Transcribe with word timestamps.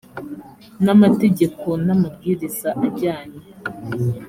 n 0.83 0.85
amategeko 0.95 1.67
n 1.85 1.87
amabwiriza 1.95 2.69
ajyanye 2.85 3.41